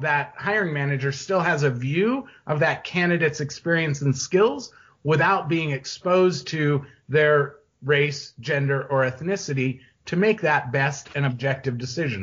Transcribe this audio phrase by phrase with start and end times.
[0.00, 4.72] that hiring manager still has a view of that candidate's experience and skills
[5.04, 11.78] without being exposed to their race, gender, or ethnicity to make that best and objective
[11.78, 12.22] decision.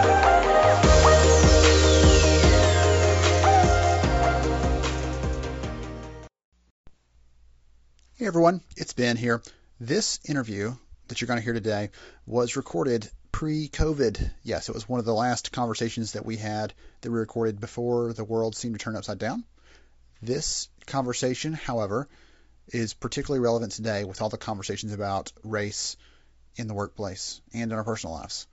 [8.21, 9.41] Hey everyone, it's Ben here.
[9.79, 10.75] This interview
[11.07, 11.89] that you're going to hear today
[12.27, 14.29] was recorded pre COVID.
[14.43, 16.71] Yes, it was one of the last conversations that we had
[17.01, 19.43] that we recorded before the world seemed to turn upside down.
[20.21, 22.07] This conversation, however,
[22.67, 25.97] is particularly relevant today with all the conversations about race
[26.57, 28.45] in the workplace and in our personal lives.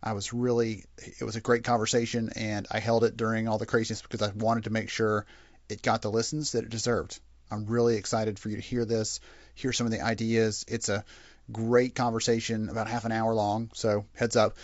[0.00, 3.66] I was really, it was a great conversation, and I held it during all the
[3.66, 5.26] craziness because I wanted to make sure
[5.68, 7.18] it got the listens that it deserved.
[7.50, 9.20] I'm really excited for you to hear this,
[9.54, 10.64] hear some of the ideas.
[10.68, 11.04] It's a
[11.50, 14.56] great conversation, about half an hour long, so heads up.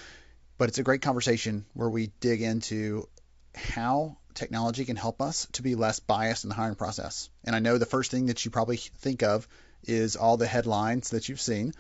[0.59, 3.09] But it's a great conversation where we dig into
[3.55, 7.29] how technology can help us to be less biased in the hiring process.
[7.45, 9.47] And I know the first thing that you probably think of
[9.85, 11.73] is all the headlines that you've seen.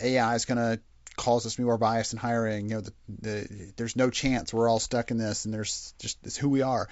[0.00, 0.80] AI is going to
[1.16, 2.68] cause us to be more biased in hiring.
[2.68, 6.18] You know, the, the, there's no chance we're all stuck in this, and there's just
[6.24, 6.88] it's who we are.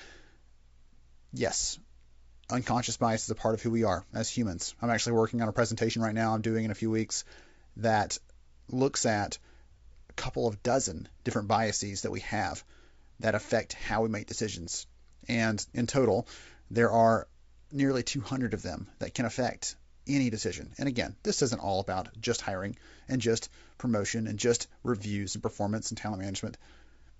[1.32, 1.78] Yes,
[2.50, 4.74] unconscious bias is a part of who we are as humans.
[4.80, 7.24] I'm actually working on a presentation right now, I'm doing in a few weeks,
[7.76, 8.18] that
[8.68, 9.38] looks at
[10.08, 12.62] a couple of dozen different biases that we have
[13.20, 14.86] that affect how we make decisions.
[15.28, 16.26] And in total,
[16.70, 17.28] there are
[17.72, 20.72] nearly 200 of them that can affect any decision.
[20.78, 22.76] And again, this isn't all about just hiring
[23.08, 26.58] and just promotion and just reviews and performance and talent management.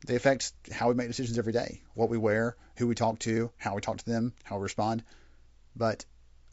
[0.07, 3.51] They affect how we make decisions every day, what we wear, who we talk to,
[3.59, 5.05] how we talk to them, how we respond.
[5.77, 6.05] But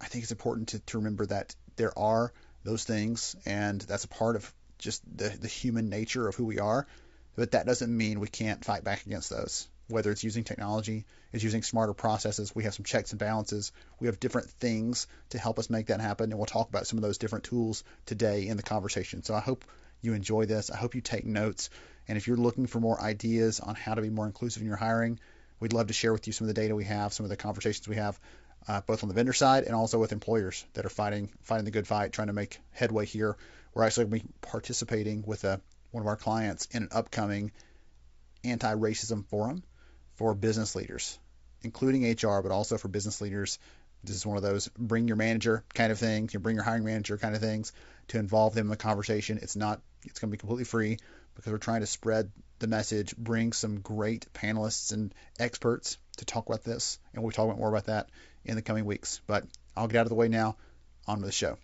[0.01, 4.09] I think it's important to, to remember that there are those things, and that's a
[4.09, 6.85] part of just the, the human nature of who we are.
[7.35, 9.67] But that doesn't mean we can't fight back against those.
[9.87, 13.71] Whether it's using technology, it's using smarter processes, we have some checks and balances,
[14.01, 16.97] we have different things to help us make that happen, and we'll talk about some
[16.97, 19.23] of those different tools today in the conversation.
[19.23, 19.63] So I hope
[20.01, 20.69] you enjoy this.
[20.69, 21.69] I hope you take notes.
[22.07, 24.77] And if you're looking for more ideas on how to be more inclusive in your
[24.77, 25.19] hiring,
[25.59, 27.37] we'd love to share with you some of the data we have, some of the
[27.37, 28.19] conversations we have
[28.67, 31.71] uh, both on the vendor side and also with employers that are fighting fighting the
[31.71, 33.37] good fight, trying to make headway here.
[33.73, 35.57] We're actually going to be participating with a, uh,
[35.91, 37.51] one of our clients in an upcoming
[38.43, 39.63] anti-racism forum
[40.15, 41.17] for business leaders,
[41.61, 43.57] including HR, but also for business leaders.
[44.03, 46.83] This is one of those bring your manager kind of things, you bring your hiring
[46.83, 47.71] manager kind of things
[48.09, 49.39] to involve them in the conversation.
[49.41, 50.97] It's not it's going to be completely free
[51.35, 56.47] because we're trying to spread the message, bring some great panelists and experts to talk
[56.47, 58.09] about this, and we'll talk more about that
[58.45, 59.21] in the coming weeks.
[59.27, 60.55] But I'll get out of the way now.
[61.07, 61.57] On with the show.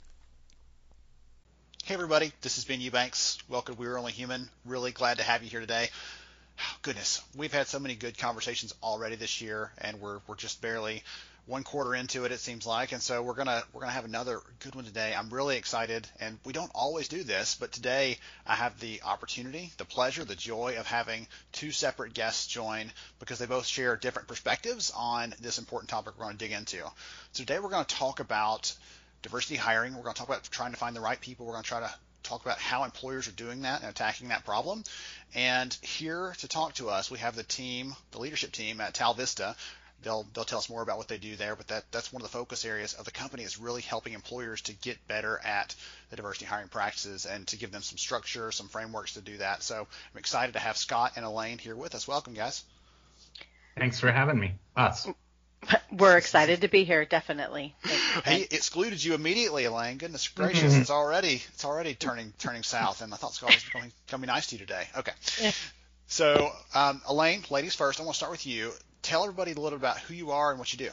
[1.83, 3.37] Hey everybody, this has been Eubanks.
[3.49, 4.49] Welcome We're Only Human.
[4.63, 5.89] Really glad to have you here today.
[6.81, 11.03] Goodness, we've had so many good conversations already this year, and we're we're just barely
[11.45, 14.39] one quarter into it, it seems like, and so we're gonna we're gonna have another
[14.59, 15.13] good one today.
[15.13, 18.17] I'm really excited, and we don't always do this, but today
[18.47, 23.39] I have the opportunity, the pleasure, the joy of having two separate guests join because
[23.39, 26.77] they both share different perspectives on this important topic we're going to dig into.
[27.33, 28.73] So today we're going to talk about
[29.21, 29.95] diversity hiring.
[29.95, 31.45] We're going to talk about trying to find the right people.
[31.45, 31.93] We're going to try to
[32.23, 34.83] talk about how employers are doing that and attacking that problem.
[35.35, 39.55] And here to talk to us, we have the team, the leadership team at Talvista
[40.03, 41.55] they'll they'll tell us more about what they do there.
[41.55, 44.61] But that that's one of the focus areas of the company is really helping employers
[44.63, 45.75] to get better at
[46.09, 49.63] the diversity hiring practices and to give them some structure, some frameworks to do that.
[49.63, 52.07] So I'm excited to have Scott and Elaine here with us.
[52.07, 52.63] Welcome, guys.
[53.77, 54.53] Thanks for having me.
[54.75, 55.07] Us.
[55.91, 57.75] We're excited to be here, definitely.
[58.25, 59.97] Hey, excluded you immediately, Elaine.
[59.97, 60.81] Goodness gracious, mm-hmm.
[60.81, 64.27] it's already it's already turning turning south, and I thought Scott was going to be
[64.27, 64.87] nice to you today.
[64.95, 65.11] Okay.
[66.05, 67.99] So, um, Elaine, ladies first.
[67.99, 68.71] I want to start with you
[69.13, 70.89] tell everybody a little bit about who you are and what you do.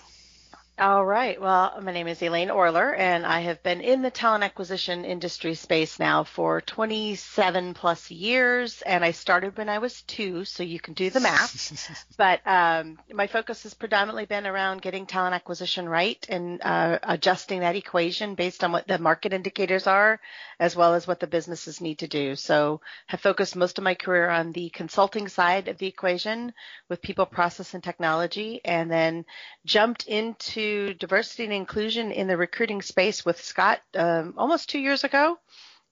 [0.78, 1.38] All right.
[1.38, 5.54] Well, my name is Elaine Orler, and I have been in the talent acquisition industry
[5.54, 8.80] space now for 27 plus years.
[8.80, 12.06] And I started when I was two, so you can do the math.
[12.16, 17.60] but um, my focus has predominantly been around getting talent acquisition right and uh, adjusting
[17.60, 20.18] that equation based on what the market indicators are,
[20.58, 22.36] as well as what the businesses need to do.
[22.36, 26.54] So, have focused most of my career on the consulting side of the equation
[26.88, 29.26] with people, process, and technology, and then
[29.66, 35.04] jumped into diversity and inclusion in the recruiting space with Scott um, almost two years
[35.04, 35.38] ago.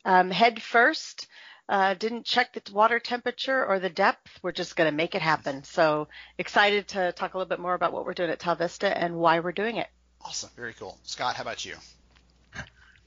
[0.04, 1.26] Um, head first,
[1.68, 4.38] uh, didn't check the water temperature or the depth.
[4.42, 5.64] We're just going to make it happen.
[5.64, 6.08] So
[6.38, 9.40] excited to talk a little bit more about what we're doing at Talvista and why
[9.40, 9.88] we're doing it.
[10.24, 10.50] Awesome.
[10.56, 10.98] Very cool.
[11.02, 11.74] Scott, how about you?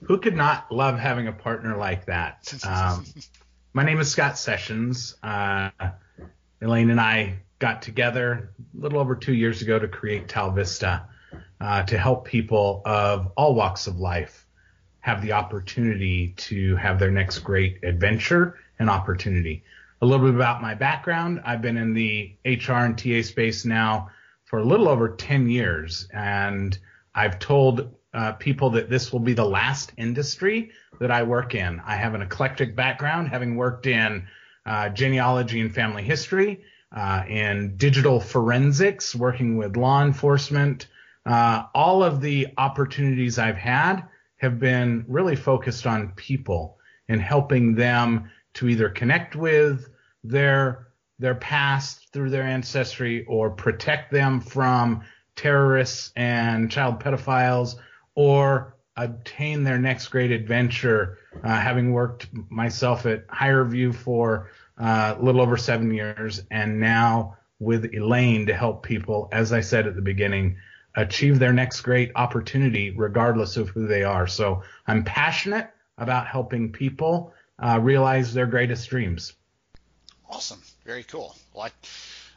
[0.03, 2.53] Who could not love having a partner like that?
[2.67, 3.05] Um,
[3.73, 5.15] my name is Scott Sessions.
[5.23, 5.69] Uh,
[6.61, 11.05] Elaine and I got together a little over two years ago to create Talvista
[11.61, 14.47] uh, to help people of all walks of life
[15.01, 19.63] have the opportunity to have their next great adventure and opportunity.
[20.01, 21.41] A little bit about my background.
[21.45, 24.09] I've been in the HR and TA space now
[24.45, 26.77] for a little over 10 years, and
[27.13, 31.79] I've told uh, people that this will be the last industry that I work in.
[31.85, 34.27] I have an eclectic background, having worked in
[34.65, 36.63] uh, genealogy and family history,
[36.95, 40.87] uh, in digital forensics, working with law enforcement,
[41.25, 44.03] uh, all of the opportunities I've had
[44.37, 46.77] have been really focused on people
[47.07, 49.87] and helping them to either connect with
[50.23, 50.87] their
[51.19, 55.03] their past through their ancestry or protect them from
[55.35, 57.75] terrorists and child pedophiles
[58.15, 61.19] or obtain their next great adventure.
[61.43, 67.37] Uh, having worked myself at HireVue for uh, a little over seven years and now
[67.59, 70.57] with elaine to help people as i said at the beginning
[70.95, 74.27] achieve their next great opportunity, regardless of who they are.
[74.27, 79.33] So I'm passionate about helping people uh, realize their greatest dreams.
[80.29, 80.61] Awesome.
[80.85, 81.35] Very cool.
[81.53, 81.71] Well, I,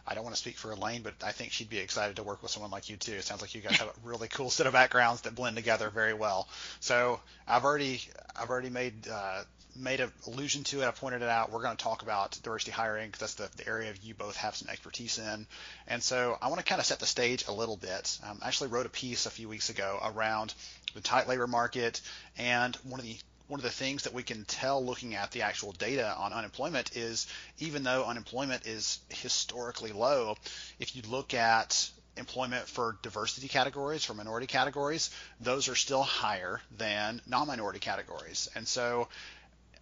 [0.06, 2.42] I don't want to speak for Elaine, but I think she'd be excited to work
[2.42, 3.12] with someone like you too.
[3.12, 5.90] It sounds like you guys have a really cool set of backgrounds that blend together
[5.90, 6.48] very well.
[6.80, 8.02] So I've already
[8.36, 9.44] I've already made uh,
[9.76, 10.86] made an allusion to it.
[10.86, 11.50] I pointed it out.
[11.50, 14.54] We're going to talk about diversity hiring because that's the, the, area you both have
[14.54, 15.46] some expertise in.
[15.88, 18.18] And so I want to kind of set the stage a little bit.
[18.28, 20.54] Um, I actually wrote a piece a few weeks ago around
[20.94, 22.00] the tight labor market
[22.38, 23.16] and one of the
[23.48, 26.96] one of the things that we can tell looking at the actual data on unemployment
[26.96, 27.26] is
[27.58, 30.36] even though unemployment is historically low,
[30.78, 35.10] if you look at employment for diversity categories, for minority categories,
[35.40, 38.48] those are still higher than non-minority categories.
[38.54, 39.08] And so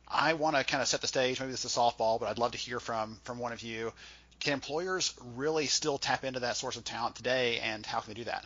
[0.08, 1.40] I want to kind of set the stage.
[1.40, 3.92] Maybe this is softball, but I'd love to hear from from one of you.
[4.40, 8.18] Can employers really still tap into that source of talent today, and how can they
[8.18, 8.44] do that?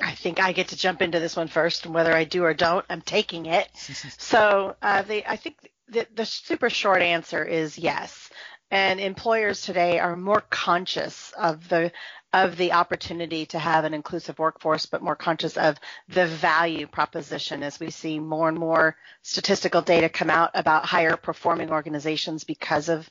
[0.00, 2.54] I think I get to jump into this one first, and whether I do or
[2.54, 3.68] don't, I'm taking it.
[4.18, 5.56] so uh, the, I think
[5.88, 8.30] the, the super short answer is yes.
[8.70, 11.92] And employers today are more conscious of the
[12.34, 17.62] of the opportunity to have an inclusive workforce, but more conscious of the value proposition
[17.62, 22.88] as we see more and more statistical data come out about higher performing organizations because
[22.88, 23.08] of,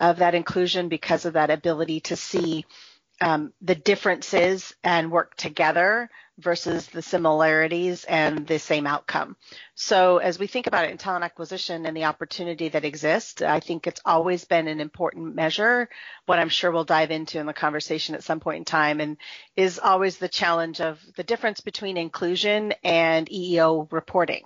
[0.00, 2.66] of that inclusion, because of that ability to see
[3.20, 9.36] um, the differences and work together versus the similarities and the same outcome.
[9.76, 13.60] So as we think about it in talent acquisition and the opportunity that exists, I
[13.60, 15.88] think it's always been an important measure.
[16.26, 19.16] What I'm sure we'll dive into in the conversation at some point in time and
[19.54, 24.42] is always the challenge of the difference between inclusion and EEO reporting.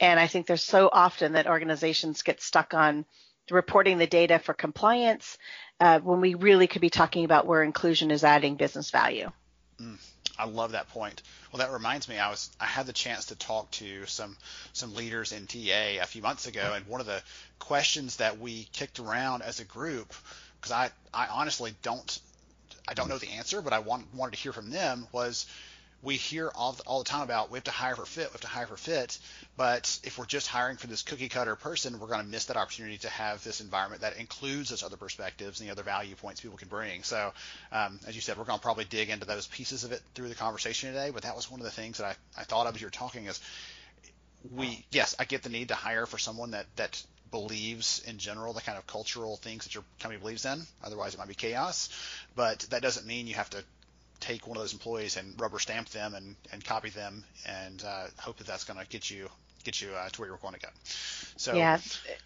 [0.00, 3.06] And I think there's so often that organizations get stuck on
[3.50, 5.38] reporting the data for compliance
[5.82, 9.30] uh, when we really could be talking about where inclusion is adding business value.
[9.80, 9.98] Mm.
[10.38, 11.22] I love that point.
[11.50, 14.36] Well, that reminds me, I was I had the chance to talk to some
[14.72, 17.20] some leaders in TA a few months ago, and one of the
[17.58, 20.14] questions that we kicked around as a group,
[20.60, 22.18] because I I honestly don't
[22.86, 25.46] I don't know the answer, but I want, wanted to hear from them was
[26.02, 28.40] we hear all, all the time about we have to hire for fit, we have
[28.40, 29.18] to hire for fit.
[29.56, 32.56] But if we're just hiring for this cookie cutter person, we're going to miss that
[32.56, 36.40] opportunity to have this environment that includes those other perspectives and the other value points
[36.40, 37.04] people can bring.
[37.04, 37.32] So,
[37.70, 40.28] um, as you said, we're going to probably dig into those pieces of it through
[40.28, 41.10] the conversation today.
[41.10, 42.90] But that was one of the things that I, I thought of as you were
[42.90, 43.40] talking is
[44.50, 48.52] we, yes, I get the need to hire for someone that, that believes in general
[48.52, 50.62] the kind of cultural things that your company believes in.
[50.82, 51.88] Otherwise, it might be chaos.
[52.34, 53.62] But that doesn't mean you have to
[54.22, 58.06] take one of those employees and rubber stamp them and, and copy them and uh,
[58.18, 59.28] hope that that's going to get you
[59.64, 60.68] get you uh, to where you're going to go.
[61.36, 61.78] So yeah,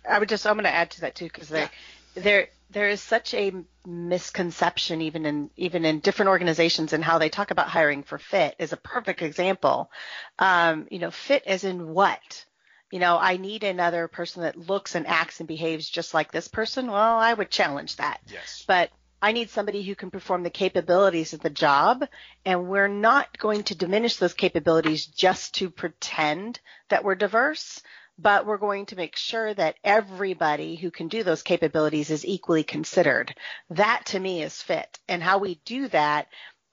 [0.09, 1.69] I would just I'm going to add to that too because yeah.
[2.15, 3.53] there there is such a
[3.87, 8.55] misconception even in even in different organizations and how they talk about hiring for fit
[8.59, 9.91] is a perfect example.
[10.39, 12.45] Um, you know, fit as in what?
[12.91, 16.47] You know, I need another person that looks and acts and behaves just like this
[16.47, 16.87] person.
[16.87, 18.21] Well, I would challenge that.
[18.29, 18.65] Yes.
[18.67, 22.05] But I need somebody who can perform the capabilities of the job,
[22.45, 27.81] and we're not going to diminish those capabilities just to pretend that we're diverse
[28.19, 32.65] but we're going to make sure that everybody who can do those capabilities is equally
[32.65, 33.35] considered.
[33.71, 34.99] That to me is fit.
[35.09, 36.29] And how we do that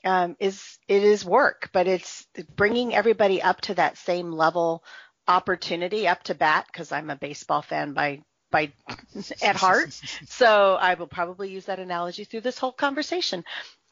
[0.06, 4.84] um, is it is work, but it's bringing everybody up to that same level
[5.28, 8.22] opportunity up to bat because I'm a baseball fan by
[8.54, 8.72] by
[9.42, 10.00] at heart.
[10.28, 13.44] So I will probably use that analogy through this whole conversation.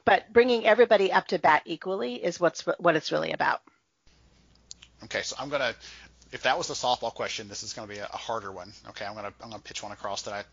[0.05, 3.61] But bringing everybody up to bat equally is what's what it's really about.
[5.03, 5.75] Okay, so I'm gonna
[6.31, 8.71] if that was the softball question, this is to be a, harder one.
[8.89, 10.43] Okay, I'm to I'm to pitch one across that I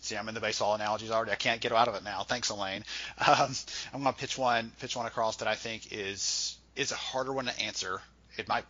[0.00, 0.16] see.
[0.16, 1.30] I'm in the baseball analogies already.
[1.30, 2.22] I can't get out of it now.
[2.22, 2.84] Thanks, Elaine.
[3.24, 3.54] Um,
[3.94, 7.44] I'm to pitch one pitch one across that I think is is a harder one
[7.46, 8.00] to answer.
[8.36, 8.64] It might,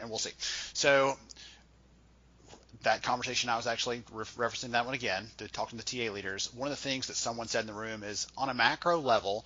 [0.00, 0.32] and we'll see.
[0.74, 1.16] So
[2.86, 6.12] that conversation, I was actually re- referencing that one again to talking to the TA
[6.12, 6.54] leaders.
[6.54, 9.44] One of the things that someone said in the room is on a macro level,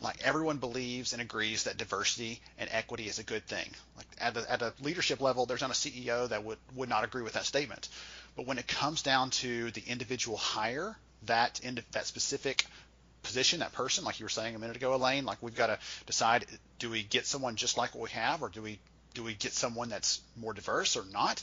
[0.00, 3.68] like everyone believes and agrees that diversity and equity is a good thing.
[3.96, 7.02] Like at a, at a leadership level, there's not a CEO that would, would not
[7.02, 7.88] agree with that statement.
[8.36, 12.66] But when it comes down to the individual hire, that in, that specific
[13.24, 15.78] position, that person, like you were saying a minute ago, Elaine, like we've got to
[16.06, 16.46] decide:
[16.78, 18.78] do we get someone just like what we have, or do we
[19.14, 21.42] do we get someone that's more diverse or not?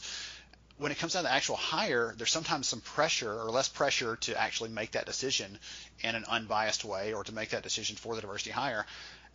[0.81, 4.35] When it comes down to actual hire, there's sometimes some pressure or less pressure to
[4.35, 5.59] actually make that decision
[6.01, 8.83] in an unbiased way or to make that decision for the diversity hire.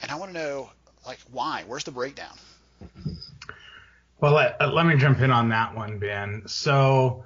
[0.03, 0.71] And I want to know,
[1.07, 1.63] like, why?
[1.65, 2.37] Where's the breakdown?
[4.21, 6.43] Well, let, uh, let me jump in on that one, Ben.
[6.47, 7.25] So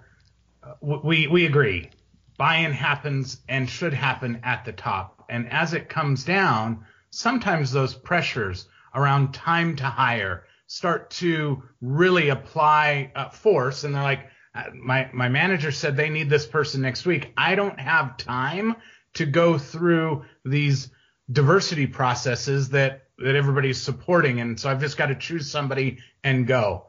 [0.63, 1.89] uh, we we agree.
[2.37, 7.95] Buy-in happens and should happen at the top, and as it comes down, sometimes those
[7.95, 14.63] pressures around time to hire start to really apply uh, force and they're like uh,
[14.73, 17.33] my my manager said they need this person next week.
[17.37, 18.77] I don't have time
[19.15, 20.89] to go through these
[21.33, 26.47] diversity processes that that everybody's supporting and so i've just got to choose somebody and
[26.47, 26.87] go.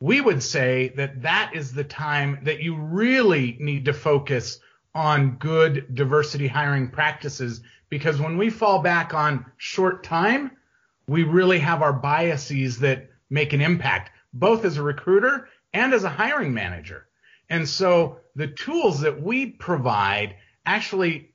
[0.00, 4.58] We would say that that is the time that you really need to focus
[4.94, 10.52] on good diversity hiring practices because when we fall back on short time
[11.06, 16.04] we really have our biases that make an impact, both as a recruiter and as
[16.04, 17.06] a hiring manager.
[17.50, 21.32] And so the tools that we provide actually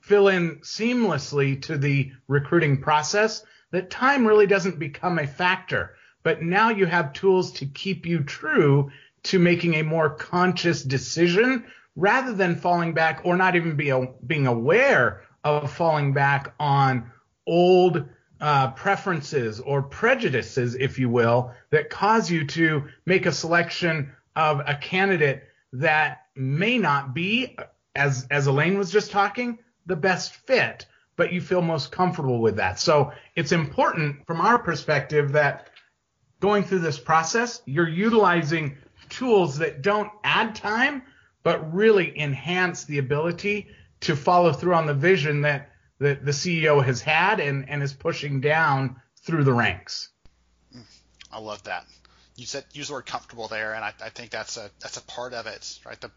[0.00, 5.94] fill in seamlessly to the recruiting process that time really doesn't become a factor.
[6.22, 8.90] But now you have tools to keep you true
[9.24, 11.64] to making a more conscious decision
[11.96, 17.10] rather than falling back or not even be a, being aware of falling back on
[17.46, 18.04] old
[18.40, 24.60] uh, preferences or prejudices, if you will, that cause you to make a selection of
[24.66, 27.56] a candidate that may not be,
[27.94, 32.56] as as Elaine was just talking, the best fit, but you feel most comfortable with
[32.56, 32.78] that.
[32.78, 35.68] So it's important from our perspective that
[36.40, 38.78] going through this process, you're utilizing
[39.10, 41.02] tools that don't add time,
[41.42, 43.68] but really enhance the ability
[44.00, 45.69] to follow through on the vision that
[46.00, 50.08] that the CEO has had and, and is pushing down through the ranks.
[51.30, 51.84] I love that.
[52.36, 55.02] You said use the word comfortable there, and I, I think that's a that's a
[55.02, 56.00] part of it, right?
[56.00, 56.10] The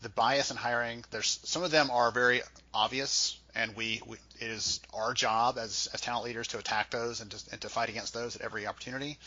[0.00, 1.04] the bias in hiring.
[1.10, 2.42] There's some of them are very
[2.72, 7.20] obvious, and we, we it is our job as, as talent leaders to attack those
[7.20, 9.18] and to, and to fight against those at every opportunity.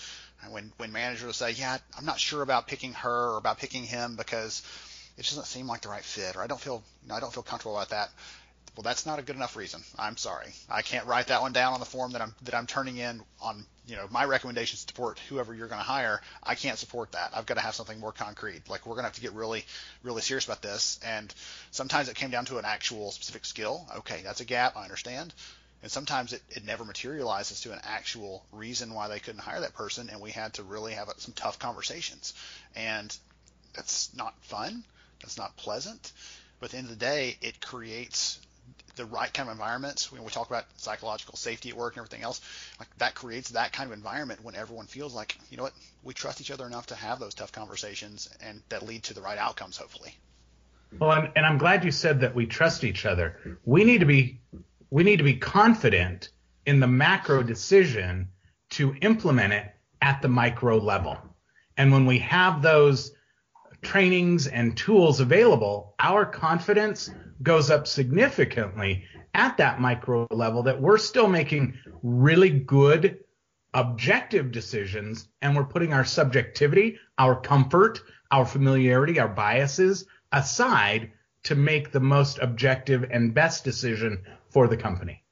[0.43, 3.83] And when when managers say, yeah, I'm not sure about picking her or about picking
[3.83, 4.63] him because
[5.17, 7.33] it doesn't seem like the right fit, or I don't feel you know, I don't
[7.33, 8.09] feel comfortable about that
[8.75, 9.83] well, that's not a good enough reason.
[9.99, 10.47] I'm sorry.
[10.69, 13.21] I can't write that one down on the form that I'm that I'm turning in
[13.41, 16.21] on you know my recommendations to support whoever you're going to hire.
[16.41, 17.31] I can't support that.
[17.35, 18.69] I've got to have something more concrete.
[18.69, 19.65] Like we're going to have to get really
[20.03, 20.99] really serious about this.
[21.05, 21.33] And
[21.71, 23.85] sometimes it came down to an actual specific skill.
[23.97, 24.77] Okay, that's a gap.
[24.77, 25.33] I understand.
[25.83, 29.73] And sometimes it, it never materializes to an actual reason why they couldn't hire that
[29.73, 32.35] person, and we had to really have some tough conversations.
[32.75, 33.15] And
[33.73, 34.83] that's not fun.
[35.21, 36.11] That's not pleasant.
[36.59, 38.39] But at the end of the day, it creates
[38.95, 42.23] the right kind of environment, when we talk about psychological safety at work and everything
[42.23, 42.41] else,
[42.79, 46.13] like that creates that kind of environment when everyone feels like, you know what, we
[46.13, 49.37] trust each other enough to have those tough conversations and that lead to the right
[49.37, 50.15] outcomes, hopefully.
[50.99, 53.57] Well, and I'm glad you said that we trust each other.
[53.63, 54.41] We need to be
[54.89, 56.29] we need to be confident
[56.65, 58.27] in the macro decision
[58.71, 61.17] to implement it at the micro level.
[61.77, 63.13] And when we have those
[63.81, 67.09] trainings and tools available, our confidence
[67.41, 71.73] goes up significantly at that micro level that we're still making
[72.03, 73.19] really good
[73.73, 81.11] objective decisions and we're putting our subjectivity, our comfort, our familiarity, our biases aside
[81.43, 85.23] to make the most objective and best decision for the company.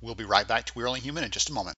[0.00, 1.77] We'll be right back to We're Only Human in just a moment.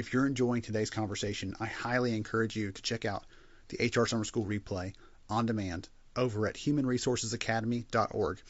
[0.00, 3.26] If you're enjoying today's conversation, I highly encourage you to check out
[3.68, 4.94] the HR Summer School replay
[5.28, 8.40] on demand over at humanresourcesacademy.org.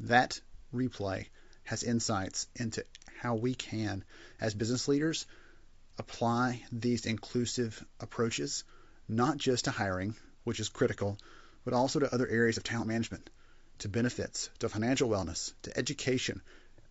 [0.00, 0.40] That
[0.74, 1.26] replay
[1.64, 2.86] has insights into
[3.18, 4.04] how we can,
[4.40, 5.26] as business leaders,
[5.98, 8.64] apply these inclusive approaches,
[9.06, 11.18] not just to hiring, which is critical,
[11.62, 13.28] but also to other areas of talent management,
[13.80, 16.40] to benefits, to financial wellness, to education,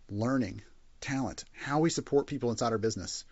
[0.08, 0.62] learning,
[1.00, 3.24] talent, how we support people inside our business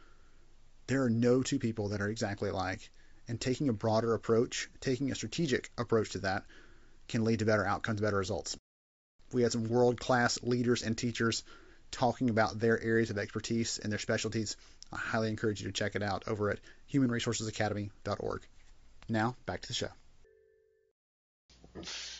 [0.89, 2.91] there are no two people that are exactly alike.
[3.29, 6.45] And taking a broader approach, taking a strategic approach to that,
[7.09, 8.57] can lead to better outcomes, better results.
[9.33, 11.45] We had some world class leaders and teachers
[11.91, 14.57] talking about their areas of expertise and their specialties.
[14.91, 16.59] I highly encourage you to check it out over at
[16.93, 18.47] humanresourcesacademy.org.
[19.11, 19.89] Now, back to the show.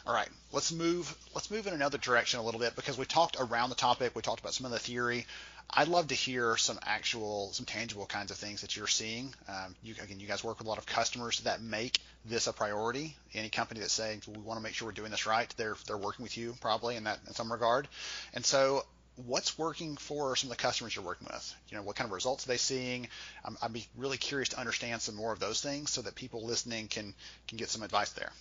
[0.07, 1.15] All right, let's move.
[1.35, 4.15] Let's move in another direction a little bit because we talked around the topic.
[4.15, 5.27] We talked about some of the theory.
[5.71, 9.35] I'd love to hear some actual, some tangible kinds of things that you're seeing.
[9.49, 12.53] Um, you, again, you guys work with a lot of customers that make this a
[12.53, 13.17] priority.
[13.35, 15.99] Any company that's saying we want to make sure we're doing this right, they're they're
[15.99, 17.87] working with you probably in that in some regard.
[18.33, 18.87] And so,
[19.27, 21.55] what's working for some of the customers you're working with?
[21.69, 23.09] You know, what kind of results are they seeing?
[23.45, 26.47] Um, I'd be really curious to understand some more of those things so that people
[26.47, 27.15] listening can
[27.47, 28.33] can get some advice there.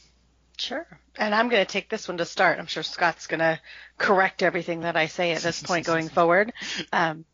[0.58, 0.88] Sure.
[1.16, 2.60] And I'm going to take this one to start.
[2.60, 3.60] I'm sure Scott's going to
[3.98, 6.52] correct everything that I say at this point going forward,
[6.92, 7.26] um,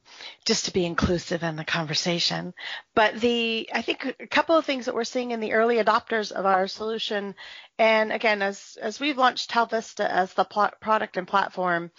[0.45, 2.53] just to be inclusive in the conversation.
[2.95, 6.33] But the, I think a couple of things that we're seeing in the early adopters
[6.33, 7.35] of our solution,
[7.77, 11.91] and again, as as we've launched Talvista as the pl- product and platform,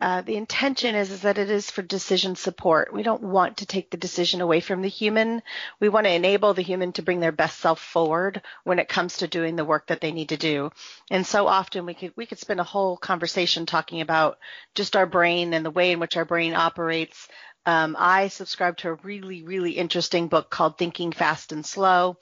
[0.00, 2.92] uh, the intention is, is that it is for decision support.
[2.92, 5.42] We don't want to take the decision away from the human.
[5.80, 9.18] We want to enable the human to bring their best self forward when it comes
[9.18, 10.70] to doing the work that they need to do.
[11.10, 14.38] And so often we could we could spend a whole conversation talking about
[14.74, 17.28] just our brain and the way in which our brain operates.
[17.66, 22.18] Um, I subscribe to a really really interesting book called Thinking Fast and Slow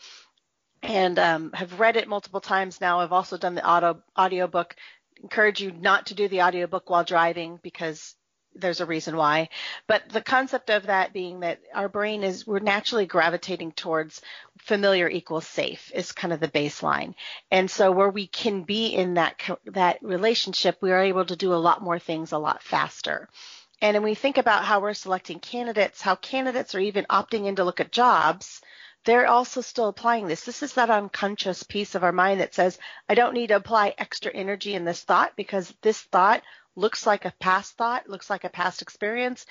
[0.82, 3.00] and um, have read it multiple times now.
[3.00, 4.74] I've also done the auto audio book
[5.22, 8.14] encourage you not to do the audiobook while driving because
[8.54, 9.48] there's a reason why.
[9.86, 14.20] But the concept of that being that our brain is, we're naturally gravitating towards
[14.58, 17.14] familiar equals safe is kind of the baseline.
[17.50, 21.54] And so where we can be in that, that relationship, we are able to do
[21.54, 23.28] a lot more things a lot faster.
[23.80, 27.56] And when we think about how we're selecting candidates, how candidates are even opting in
[27.56, 28.60] to look at jobs,
[29.04, 30.44] they're also still applying this.
[30.44, 33.94] This is that unconscious piece of our mind that says, I don't need to apply
[33.98, 36.42] extra energy in this thought because this thought
[36.76, 39.44] looks like a past thought, looks like a past experience.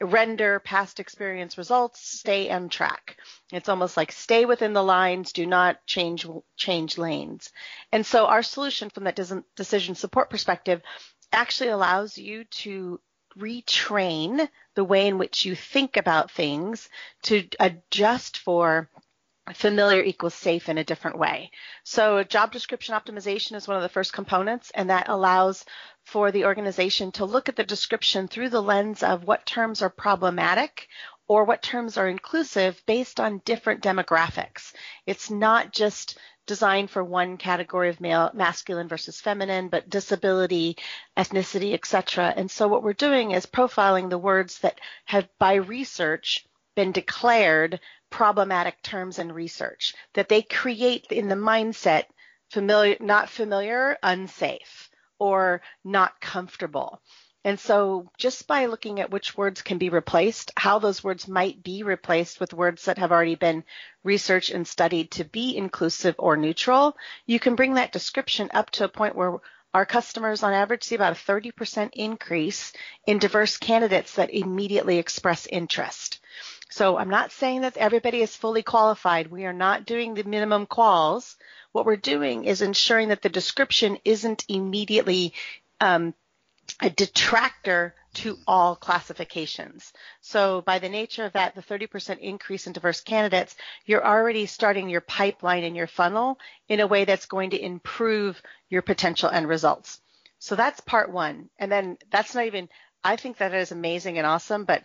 [0.00, 3.16] Render past experience results, stay on track.
[3.52, 7.50] It's almost like stay within the lines, do not change change lanes.
[7.92, 9.20] And so our solution from that
[9.54, 10.82] decision support perspective
[11.32, 13.00] actually allows you to
[13.38, 16.88] retrain the way in which you think about things
[17.22, 18.88] to adjust for
[19.54, 21.50] familiar equals safe in a different way.
[21.82, 25.64] So job description optimization is one of the first components and that allows
[26.04, 29.90] for the organization to look at the description through the lens of what terms are
[29.90, 30.88] problematic
[31.28, 34.72] or what terms are inclusive based on different demographics.
[35.06, 40.76] It's not just designed for one category of male, masculine versus feminine, but disability,
[41.16, 42.34] ethnicity, etc.
[42.36, 47.80] And so what we're doing is profiling the words that have by research been declared
[48.10, 52.04] problematic terms in research that they create in the mindset
[52.50, 57.00] familiar not familiar unsafe or not comfortable
[57.44, 61.62] and so just by looking at which words can be replaced, how those words might
[61.62, 63.64] be replaced with words that have already been
[64.04, 68.84] researched and studied to be inclusive or neutral, you can bring that description up to
[68.84, 69.38] a point where
[69.74, 72.72] our customers on average see about a 30% increase
[73.06, 76.20] in diverse candidates that immediately express interest.
[76.70, 79.30] So I'm not saying that everybody is fully qualified.
[79.30, 81.36] We are not doing the minimum quals.
[81.72, 85.32] What we're doing is ensuring that the description isn't immediately
[85.80, 86.14] um,
[86.80, 89.92] a detractor to all classifications.
[90.20, 94.88] So by the nature of that, the 30% increase in diverse candidates, you're already starting
[94.88, 99.48] your pipeline and your funnel in a way that's going to improve your potential end
[99.48, 100.00] results.
[100.38, 101.48] So that's part one.
[101.58, 102.68] And then that's not even,
[103.02, 104.82] I think that is amazing and awesome, but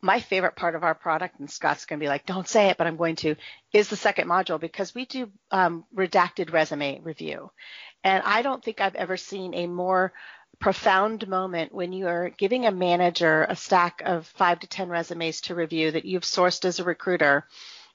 [0.00, 2.76] my favorite part of our product, and Scott's going to be like, don't say it,
[2.76, 3.36] but I'm going to,
[3.72, 7.50] is the second module because we do um, redacted resume review.
[8.02, 10.12] And I don't think I've ever seen a more
[10.62, 15.40] profound moment when you are giving a manager a stack of five to 10 resumes
[15.42, 17.46] to review that you've sourced as a recruiter.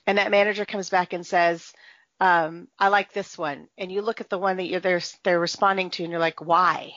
[0.05, 1.73] And that manager comes back and says,
[2.19, 3.69] um, I like this one.
[3.77, 6.45] And you look at the one that you're, they're, they're responding to and you're like,
[6.45, 6.91] why?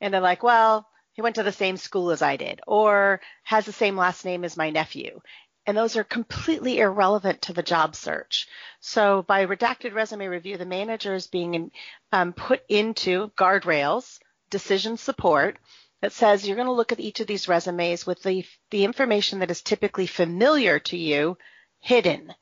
[0.00, 3.64] And they're like, well, he went to the same school as I did, or has
[3.64, 5.20] the same last name as my nephew.
[5.66, 8.48] And those are completely irrelevant to the job search.
[8.80, 11.70] So by redacted resume review, the manager is being
[12.10, 14.18] um, put into guardrails,
[14.52, 15.58] decision support
[16.02, 19.40] that says you're going to look at each of these resumes with the, the information
[19.40, 21.36] that is typically familiar to you
[21.80, 22.32] hidden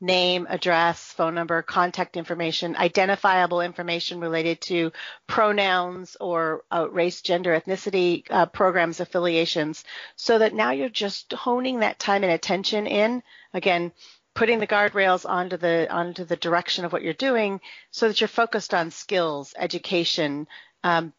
[0.00, 4.90] name, address, phone number, contact information, identifiable information related to
[5.26, 9.84] pronouns or uh, race, gender, ethnicity, uh, programs, affiliations,
[10.16, 13.22] so that now you're just honing that time and attention in.
[13.52, 13.92] Again,
[14.34, 18.28] putting the guardrails onto the onto the direction of what you're doing, so that you're
[18.28, 20.48] focused on skills, education,
[20.82, 21.12] um,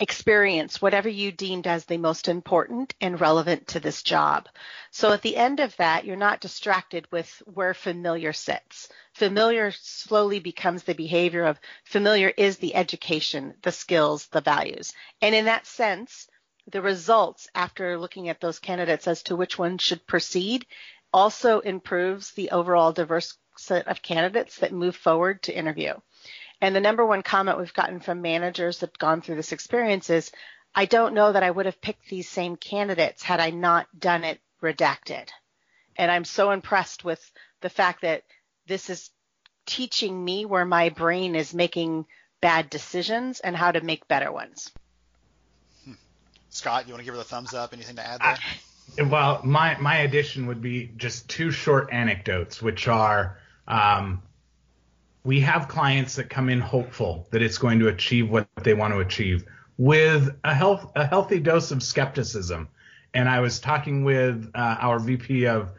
[0.00, 4.48] experience, whatever you deemed as the most important and relevant to this job.
[4.90, 8.88] So at the end of that, you're not distracted with where familiar sits.
[9.12, 14.92] Familiar slowly becomes the behavior of familiar is the education, the skills, the values.
[15.22, 16.26] And in that sense,
[16.70, 20.66] the results after looking at those candidates as to which one should proceed
[21.12, 25.94] also improves the overall diverse set of candidates that move forward to interview.
[26.64, 30.08] And the number one comment we've gotten from managers that have gone through this experience
[30.08, 30.32] is,
[30.74, 34.24] I don't know that I would have picked these same candidates had I not done
[34.24, 35.28] it redacted.
[35.94, 37.20] And I'm so impressed with
[37.60, 38.22] the fact that
[38.66, 39.10] this is
[39.66, 42.06] teaching me where my brain is making
[42.40, 44.72] bad decisions and how to make better ones.
[45.84, 45.92] Hmm.
[46.48, 47.74] Scott, you want to give her the thumbs up?
[47.74, 48.38] Anything to add there?
[48.98, 54.22] I, well, my my addition would be just two short anecdotes, which are um,
[55.24, 58.92] we have clients that come in hopeful that it's going to achieve what they want
[58.92, 59.44] to achieve
[59.78, 62.68] with a health a healthy dose of skepticism.
[63.14, 65.72] And I was talking with uh, our VP of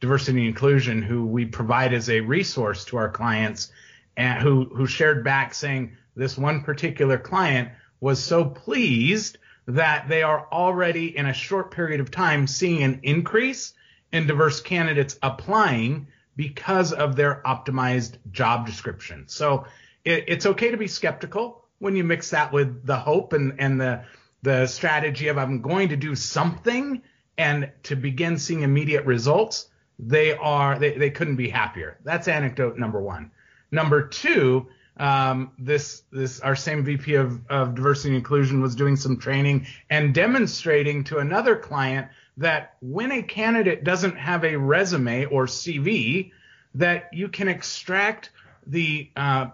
[0.00, 3.72] diversity and inclusion, who we provide as a resource to our clients,
[4.16, 10.22] and who who shared back saying this one particular client was so pleased that they
[10.22, 13.72] are already in a short period of time seeing an increase
[14.12, 16.08] in diverse candidates applying
[16.40, 19.24] because of their optimized job description.
[19.26, 19.66] So
[20.06, 23.78] it, it's okay to be skeptical when you mix that with the hope and, and
[23.78, 24.04] the,
[24.40, 27.02] the strategy of I'm going to do something
[27.36, 29.68] and to begin seeing immediate results.
[29.98, 31.98] They are, they, they couldn't be happier.
[32.04, 33.32] That's anecdote number one.
[33.70, 38.96] Number two, um, this this our same VP of, of diversity and inclusion was doing
[38.96, 45.26] some training and demonstrating to another client that when a candidate doesn't have a resume
[45.26, 46.32] or CV,
[46.74, 48.30] that you can extract
[48.66, 49.46] the uh,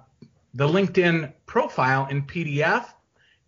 [0.54, 2.86] the LinkedIn profile in PDF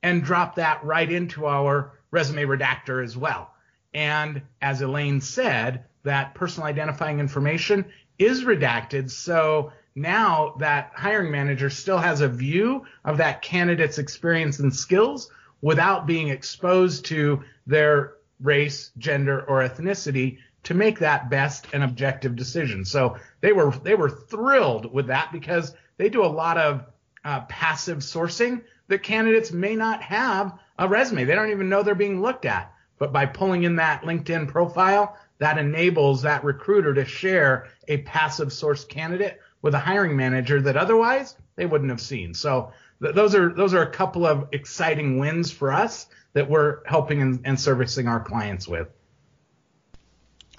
[0.03, 3.53] and drop that right into our resume redactor as well.
[3.95, 7.87] And as Elaine said, that personal identifying information
[8.19, 9.11] is redacted.
[9.11, 15.31] So now that hiring manager still has a view of that candidate's experience and skills
[15.61, 22.37] without being exposed to their race, gender, or ethnicity to make that best and objective
[22.37, 22.85] decision.
[22.85, 26.85] So they were they were thrilled with that because they do a lot of
[27.25, 31.25] uh, passive sourcing that candidates may not have a resume.
[31.25, 32.73] They don't even know they're being looked at.
[32.99, 38.53] But by pulling in that LinkedIn profile, that enables that recruiter to share a passive
[38.53, 42.35] source candidate with a hiring manager that otherwise they wouldn't have seen.
[42.35, 46.85] So th- those are those are a couple of exciting wins for us that we're
[46.87, 48.89] helping and, and servicing our clients with.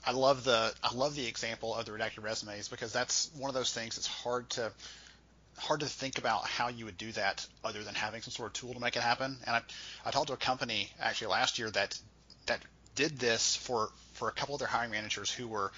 [0.05, 3.55] I love the I love the example of the redacted resumes because that's one of
[3.55, 4.71] those things that's hard to
[5.57, 8.53] hard to think about how you would do that other than having some sort of
[8.53, 9.37] tool to make it happen.
[9.45, 9.61] And I,
[10.05, 11.99] I talked to a company actually last year that
[12.47, 12.61] that
[12.95, 15.71] did this for for a couple of their hiring managers who were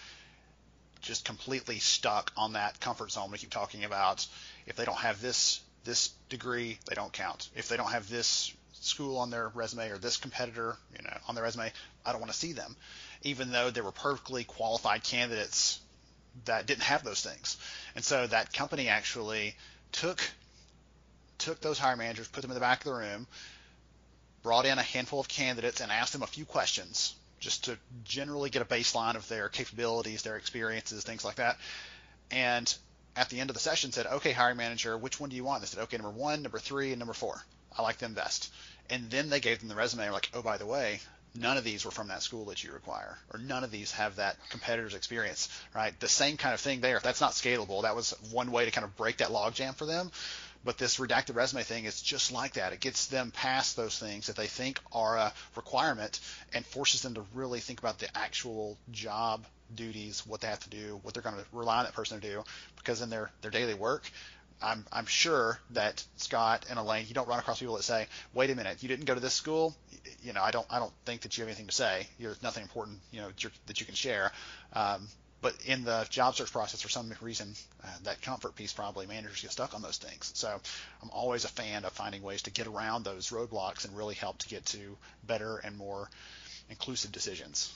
[1.02, 4.26] just completely stuck on that comfort zone we keep talking about.
[4.68, 7.50] If they don't have this this degree, they don't count.
[7.56, 11.36] If they don't have this school on their resume or this competitor, you know, on
[11.36, 11.72] their resume,
[12.06, 12.76] I don't want to see them,
[13.24, 15.80] even though they were perfectly qualified candidates
[16.46, 17.58] that didn't have those things.
[17.96, 19.56] And so that company actually
[19.92, 20.22] took
[21.38, 23.26] took those hiring managers, put them in the back of the room,
[24.44, 28.52] brought in a handful of candidates, and asked them a few questions just to generally
[28.52, 31.58] get a baseline of their capabilities, their experiences, things like that.
[32.30, 32.74] And
[33.16, 35.62] at the end of the session said, okay, hiring manager, which one do you want?
[35.62, 37.44] They said, okay, number one, number three, and number four.
[37.78, 38.52] I like them best.
[38.90, 40.04] And then they gave them the resume.
[40.04, 41.00] They're Like, oh, by the way,
[41.36, 44.18] none of these were from that school that you require, or none of these have
[44.18, 45.98] that competitor's experience, right?
[46.00, 47.00] The same kind of thing there.
[47.02, 47.84] That's not scalable.
[47.84, 50.12] That was one way to kind of break that logjam for them.
[50.64, 52.72] But this redacted resume thing is just like that.
[52.72, 56.20] It gets them past those things that they think are a requirement
[56.54, 59.44] and forces them to really think about the actual job
[59.76, 62.28] duties, what they have to do, what they're going to rely on that person to
[62.28, 62.44] do,
[62.78, 64.10] because in their, their daily work,
[64.62, 68.52] I'm, I'm sure that Scott and Elaine, you don't run across people that say, "Wait
[68.52, 69.76] a minute, you didn't go to this school.
[70.22, 72.08] You know, I don't, I don't think that you have anything to say.
[72.20, 73.30] There's nothing important, you know,
[73.66, 74.32] that you can share."
[74.74, 75.08] Um,
[75.42, 79.42] but in the job search process, for some reason, uh, that comfort piece probably managers
[79.42, 80.32] get stuck on those things.
[80.36, 80.62] So
[81.02, 84.38] I'm always a fan of finding ways to get around those roadblocks and really help
[84.40, 86.10] to get to better and more
[86.70, 87.74] inclusive decisions.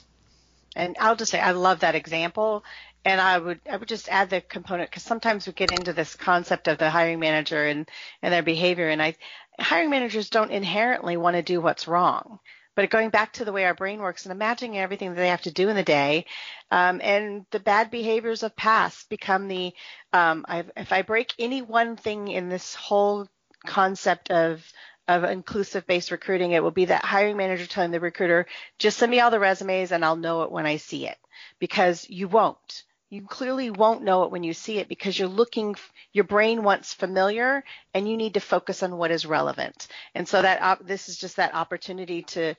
[0.75, 2.63] And I'll just say I love that example,
[3.05, 6.15] and I would I would just add the component because sometimes we get into this
[6.15, 7.89] concept of the hiring manager and
[8.21, 9.15] and their behavior, and I
[9.59, 12.39] hiring managers don't inherently want to do what's wrong.
[12.75, 15.43] But going back to the way our brain works and imagining everything that they have
[15.43, 16.25] to do in the day,
[16.71, 19.73] um, and the bad behaviors of past become the,
[20.11, 23.29] um, if I break any one thing in this whole
[23.65, 24.61] concept of
[25.07, 28.47] of inclusive based recruiting, it will be that hiring manager telling the recruiter,
[28.79, 31.17] just send me all the resumes and I'll know it when I see it.
[31.59, 32.83] Because you won't.
[33.09, 35.75] You clearly won't know it when you see it because you're looking,
[36.11, 37.63] your brain wants familiar
[37.93, 39.87] and you need to focus on what is relevant.
[40.15, 42.55] And so that, this is just that opportunity to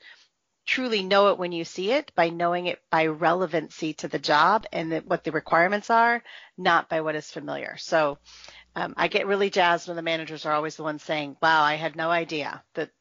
[0.65, 4.65] truly know it when you see it by knowing it by relevancy to the job
[4.71, 6.21] and the, what the requirements are,
[6.57, 7.75] not by what is familiar.
[7.77, 8.17] So
[8.77, 11.75] um, I get really jazzed when the managers are always the ones saying, "Wow, I
[11.75, 12.91] had no idea that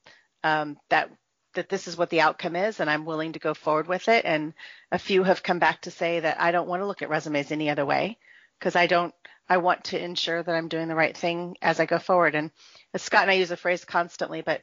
[0.42, 1.10] um, that
[1.52, 4.24] that this is what the outcome is, and I'm willing to go forward with it."
[4.24, 4.54] And
[4.90, 7.52] a few have come back to say that I don't want to look at resumes
[7.52, 8.16] any other way
[8.58, 9.14] because I don't.
[9.50, 12.34] I want to ensure that I'm doing the right thing as I go forward.
[12.34, 12.50] And
[12.96, 14.62] Scott and I use a phrase constantly, but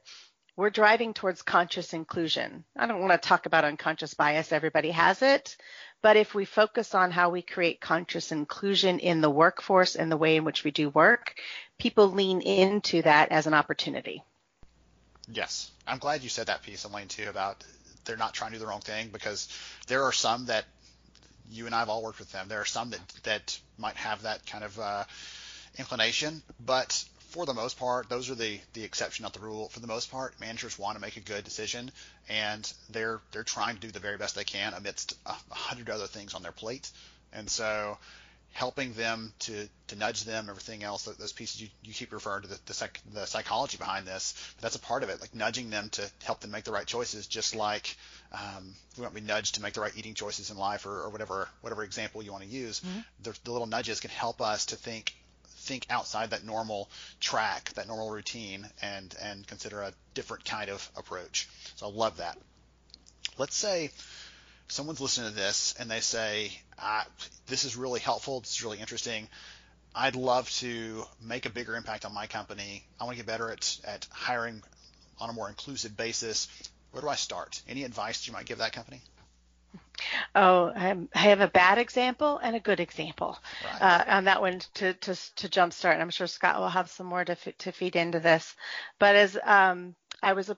[0.57, 2.65] we're driving towards conscious inclusion.
[2.75, 5.57] I don't want to talk about unconscious bias, everybody has it.
[6.03, 10.17] But if we focus on how we create conscious inclusion in the workforce and the
[10.17, 11.33] way in which we do work,
[11.79, 14.21] people lean into that as an opportunity.
[15.31, 15.71] Yes.
[15.87, 17.63] I'm glad you said that piece, Elaine, too, about
[18.03, 19.47] they're not trying to do the wrong thing because
[19.87, 20.65] there are some that
[21.49, 22.47] you and I have all worked with them.
[22.49, 25.05] There are some that, that might have that kind of uh,
[25.77, 29.67] inclination, but for the most part, those are the the exception, not the rule.
[29.69, 31.91] For the most part, managers want to make a good decision,
[32.29, 36.05] and they're they're trying to do the very best they can amidst a hundred other
[36.05, 36.91] things on their plate.
[37.33, 37.97] And so,
[38.51, 42.49] helping them to to nudge them, everything else, those pieces you, you keep referring to
[42.49, 44.35] the the, psych, the psychology behind this.
[44.55, 46.85] but that's a part of it, like nudging them to help them make the right
[46.85, 47.97] choices, just like
[48.31, 51.01] um, we want to be nudged to make the right eating choices in life, or,
[51.01, 52.81] or whatever whatever example you want to use.
[52.81, 52.99] Mm-hmm.
[53.23, 55.15] The, the little nudges can help us to think
[55.63, 60.89] think outside that normal track, that normal routine, and and consider a different kind of
[60.95, 61.47] approach.
[61.75, 62.37] So I love that.
[63.37, 63.91] Let's say
[64.67, 67.05] someone's listening to this and they say, ah,
[67.47, 68.41] "This is really helpful.
[68.41, 69.27] This is really interesting.
[69.95, 72.83] I'd love to make a bigger impact on my company.
[72.99, 74.63] I want to get better at at hiring
[75.19, 76.47] on a more inclusive basis.
[76.91, 77.61] Where do I start?
[77.67, 79.01] Any advice you might give that company?"
[80.35, 83.72] Oh, I have a bad example and a good example right.
[83.83, 85.93] Uh, on that one to to to jumpstart.
[85.93, 88.55] And I'm sure Scott will have some more to to feed into this.
[88.97, 90.57] But as um, I was a,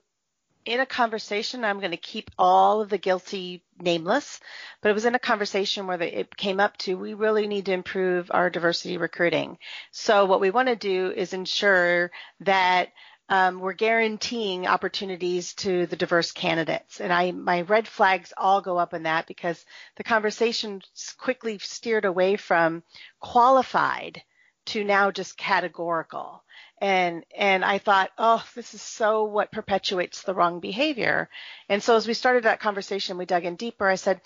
[0.64, 4.38] in a conversation, I'm going to keep all of the guilty nameless,
[4.80, 7.66] but it was in a conversation where the, it came up to we really need
[7.66, 9.58] to improve our diversity recruiting.
[9.90, 12.90] So what we want to do is ensure that
[13.28, 17.00] um, we're guaranteeing opportunities to the diverse candidates.
[17.00, 19.64] And I, my red flags all go up in that because
[19.96, 20.82] the conversation
[21.18, 22.82] quickly steered away from
[23.20, 24.22] qualified
[24.66, 26.42] to now just categorical.
[26.80, 31.28] And, and I thought, oh, this is so what perpetuates the wrong behavior.
[31.68, 33.88] And so as we started that conversation, we dug in deeper.
[33.88, 34.20] I said,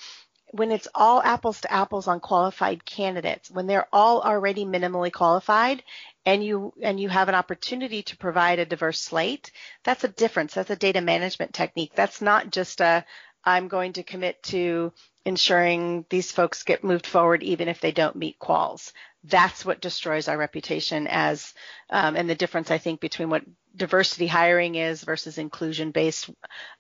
[0.52, 5.82] when it's all apples to apples on qualified candidates, when they're all already minimally qualified
[6.26, 9.52] and you and you have an opportunity to provide a diverse slate,
[9.84, 10.54] that's a difference.
[10.54, 11.92] That's a data management technique.
[11.94, 13.04] That's not just a
[13.44, 14.92] I'm going to commit to
[15.24, 18.92] ensuring these folks get moved forward even if they don't meet quals.
[19.24, 21.52] That's what destroys our reputation as,
[21.90, 23.44] um, and the difference I think between what
[23.76, 26.30] diversity hiring is versus inclusion based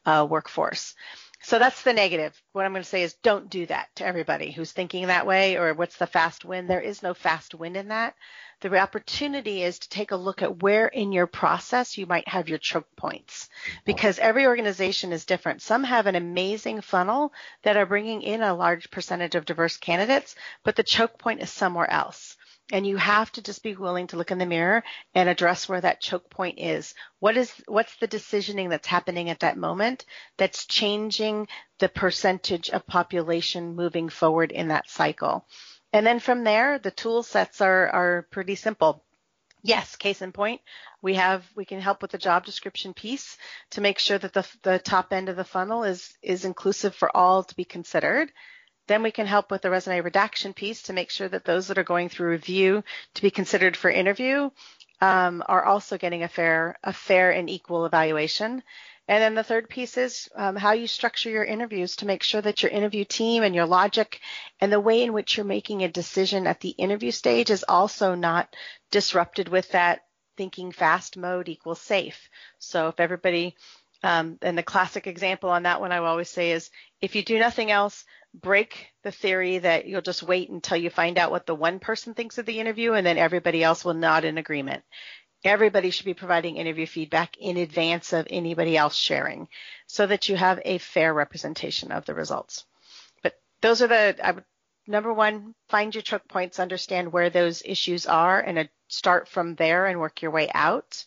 [0.06, 0.94] uh, workforce.
[1.42, 2.40] So that's the negative.
[2.52, 5.56] What I'm going to say is don't do that to everybody who's thinking that way
[5.56, 6.66] or what's the fast win.
[6.66, 8.14] There is no fast win in that.
[8.60, 12.50] The opportunity is to take a look at where in your process you might have
[12.50, 13.48] your choke points
[13.86, 15.62] because every organization is different.
[15.62, 20.34] Some have an amazing funnel that are bringing in a large percentage of diverse candidates,
[20.62, 22.36] but the choke point is somewhere else.
[22.72, 24.82] And you have to just be willing to look in the mirror
[25.14, 26.94] and address where that choke point is.
[27.18, 30.04] What is what's the decisioning that's happening at that moment
[30.36, 35.46] that's changing the percentage of population moving forward in that cycle?
[35.92, 39.04] And then from there the tool sets are are pretty simple.
[39.62, 40.60] Yes case in point
[41.02, 43.36] we have we can help with the job description piece
[43.70, 47.14] to make sure that the the top end of the funnel is is inclusive for
[47.14, 48.32] all to be considered
[48.90, 51.78] then we can help with the resume redaction piece to make sure that those that
[51.78, 52.82] are going through review
[53.14, 54.50] to be considered for interview
[55.00, 58.64] um, are also getting a fair, a fair and equal evaluation.
[59.06, 62.42] And then the third piece is um, how you structure your interviews to make sure
[62.42, 64.20] that your interview team and your logic
[64.60, 68.16] and the way in which you're making a decision at the interview stage is also
[68.16, 68.54] not
[68.90, 70.00] disrupted with that
[70.36, 72.28] thinking fast mode equals safe.
[72.58, 73.54] So if everybody,
[74.02, 77.38] um, and the classic example on that one I always say is if you do
[77.38, 81.54] nothing else, break the theory that you'll just wait until you find out what the
[81.54, 84.84] one person thinks of the interview and then everybody else will nod in agreement.
[85.42, 89.48] Everybody should be providing interview feedback in advance of anybody else sharing
[89.86, 92.66] so that you have a fair representation of the results.
[93.22, 94.44] But those are the, I would,
[94.86, 99.54] number one, find your choke points, understand where those issues are and uh, start from
[99.54, 101.04] there and work your way out.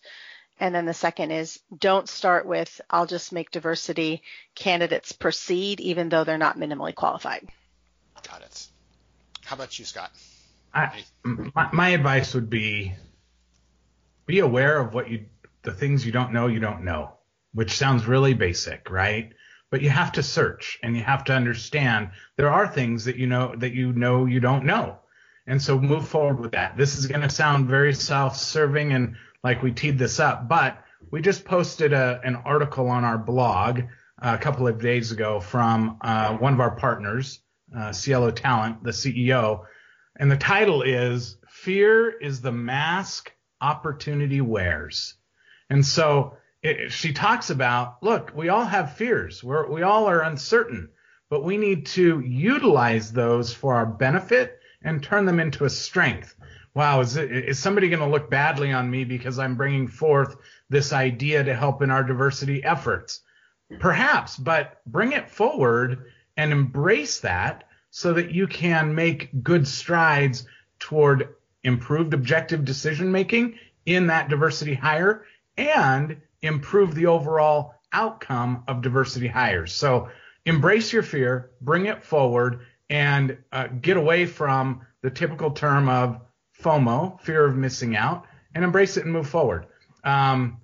[0.64, 4.24] And then the second is don't start with, I'll just make diversity
[4.56, 7.46] candidates proceed, even though they're not minimally qualified.
[8.26, 8.68] Got it.
[9.44, 10.12] How about you, Scott?
[10.74, 12.94] I, my, my advice would be
[14.26, 15.26] be aware of what you,
[15.64, 17.12] the things you don't know, you don't know,
[17.54, 19.34] which sounds really basic, right?
[19.70, 23.28] But you have to search and you have to understand there are things that you
[23.28, 25.00] know that you know you don't know.
[25.46, 26.78] And so move forward with that.
[26.78, 30.78] This is going to sound very self-serving and like we teed this up, but
[31.12, 33.82] we just posted a, an article on our blog
[34.22, 37.40] uh, a couple of days ago from uh, one of our partners,
[37.78, 39.66] uh, Cielo Talent, the CEO,
[40.16, 45.16] and the title is "Fear is the Mask Opportunity Wears."
[45.70, 49.44] And so it, she talks about, look, we all have fears.
[49.44, 50.90] We're, we all are uncertain,
[51.30, 56.36] but we need to utilize those for our benefit and turn them into a strength
[56.74, 60.36] wow, is, it, is somebody going to look badly on me because I'm bringing forth
[60.70, 63.22] this idea to help in our diversity efforts?
[63.80, 66.06] Perhaps, but bring it forward
[66.38, 70.46] and embrace that so that you can make good strides
[70.80, 75.26] toward improved objective decision making in that diversity hire
[75.58, 79.74] and improve the overall outcome of diversity hires.
[79.74, 80.10] So
[80.46, 86.20] embrace your fear, bring it forward, and uh, get away from the typical term of
[86.62, 89.68] FOMO, fear of missing out, and embrace it and move forward
[90.04, 90.62] um,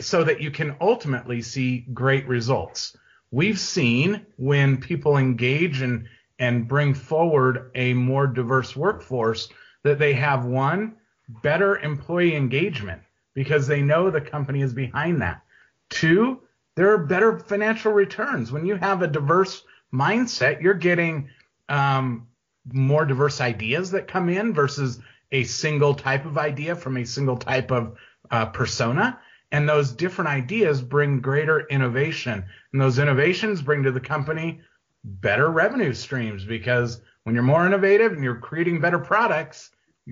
[0.00, 2.96] so that you can ultimately see great results.
[3.30, 6.06] We've seen when people engage and,
[6.38, 9.48] and bring forward a more diverse workforce
[9.84, 10.96] that they have one,
[11.42, 13.02] better employee engagement
[13.34, 15.42] because they know the company is behind that.
[15.88, 16.40] Two,
[16.76, 18.52] there are better financial returns.
[18.52, 21.28] When you have a diverse mindset, you're getting
[21.68, 22.28] um,
[22.70, 25.00] more diverse ideas that come in versus
[25.32, 27.96] a single type of idea from a single type of
[28.30, 29.18] uh, persona.
[29.50, 32.44] And those different ideas bring greater innovation.
[32.72, 34.60] And those innovations bring to the company
[35.04, 39.70] better revenue streams because when you're more innovative and you're creating better products,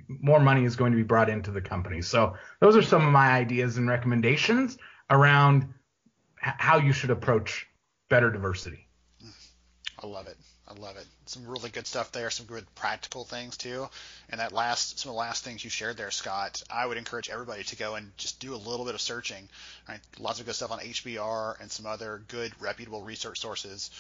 [0.09, 2.03] more money is going to be brought into the company.
[2.03, 4.79] So those are some of my ideas and recommendations
[5.09, 5.73] around
[6.37, 7.67] how you should approach
[8.09, 8.89] better diversity.
[10.03, 10.37] I love it.
[10.71, 11.07] I love it.
[11.27, 12.31] Some really good stuff there.
[12.31, 13.89] Some good practical things too.
[14.29, 16.63] And that last, some of the last things you shared there, Scott.
[16.71, 19.49] I would encourage everybody to go and just do a little bit of searching.
[19.89, 19.99] Right?
[20.19, 23.91] Lots of good stuff on HBR and some other good reputable research sources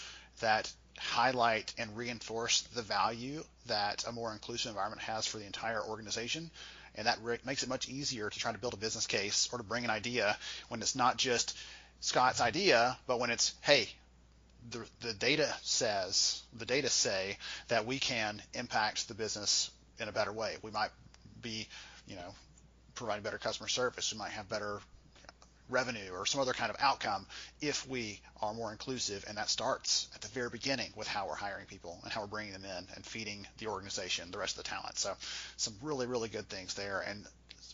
[0.40, 5.83] that highlight and reinforce the value that a more inclusive environment has for the entire
[5.83, 6.50] organization.
[6.94, 9.59] And that re- makes it much easier to try to build a business case or
[9.59, 10.37] to bring an idea
[10.68, 11.56] when it's not just
[12.00, 13.88] Scott's idea, but when it's, hey,
[14.70, 20.12] the, the data says the data say that we can impact the business in a
[20.12, 20.57] better way.
[20.62, 20.90] We might
[21.40, 21.68] be,
[22.07, 22.35] you know,
[22.94, 24.12] providing better customer service.
[24.12, 24.81] We might have better
[25.70, 27.27] revenue or some other kind of outcome
[27.61, 29.25] if we are more inclusive.
[29.29, 32.27] And that starts at the very beginning with how we're hiring people and how we're
[32.27, 34.99] bringing them in and feeding the organization, the rest of the talent.
[34.99, 35.14] So
[35.57, 37.01] some really, really good things there.
[37.01, 37.25] And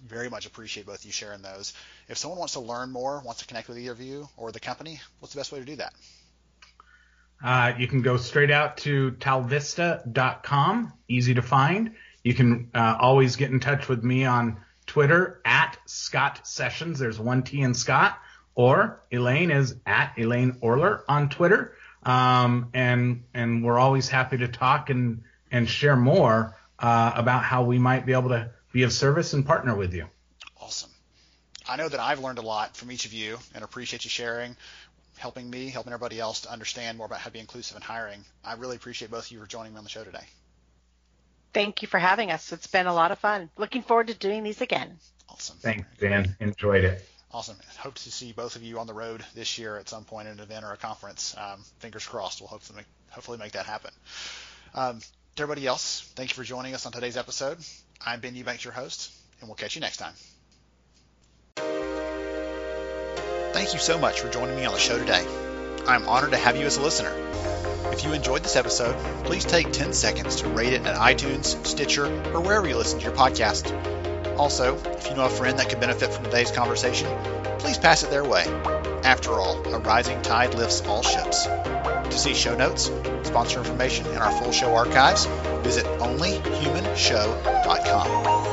[0.06, 1.72] very much appreciate both you sharing those.
[2.08, 4.60] If someone wants to learn more, wants to connect with either of you or the
[4.60, 5.94] company, what's the best way to do that?
[7.42, 11.94] Uh, you can go straight out to talvista.com, easy to find.
[12.22, 16.98] You can uh, always get in touch with me on Twitter at Scott Sessions.
[16.98, 18.18] There's one T in Scott,
[18.54, 21.76] or Elaine is at Elaine Orler on Twitter.
[22.02, 27.64] Um, and and we're always happy to talk and and share more uh, about how
[27.64, 30.06] we might be able to be of service and partner with you.
[30.60, 30.90] Awesome.
[31.68, 34.56] I know that I've learned a lot from each of you and appreciate you sharing,
[35.18, 38.24] helping me, helping everybody else to understand more about how to be inclusive in hiring.
[38.44, 40.24] I really appreciate both of you for joining me on the show today.
[41.52, 42.52] Thank you for having us.
[42.52, 43.48] It's been a lot of fun.
[43.56, 44.98] Looking forward to doing these again.
[45.28, 45.56] Awesome.
[45.58, 46.36] Thanks, Dan.
[46.38, 47.08] Enjoyed it.
[47.32, 47.56] Awesome.
[47.78, 50.34] Hope to see both of you on the road this year at some point in
[50.34, 51.34] an event or a conference.
[51.36, 52.40] Um, fingers crossed.
[52.40, 53.90] We'll hopefully make, hopefully make that happen.
[54.74, 57.58] Um, to everybody else, thank you for joining us on today's episode.
[58.04, 60.14] I'm Ben Eubanks, your host, and we'll catch you next time.
[63.56, 65.26] Thank you so much for joining me on the show today.
[65.88, 67.10] I'm honored to have you as a listener.
[67.90, 68.94] If you enjoyed this episode,
[69.24, 72.04] please take 10 seconds to rate it at iTunes, Stitcher,
[72.34, 73.72] or wherever you listen to your podcast.
[74.38, 77.08] Also, if you know a friend that could benefit from today's conversation,
[77.58, 78.44] please pass it their way.
[79.02, 81.46] After all, a rising tide lifts all ships.
[81.46, 82.90] To see show notes,
[83.22, 85.24] sponsor information, and our full show archives,
[85.64, 88.45] visit onlyhumanshow.com.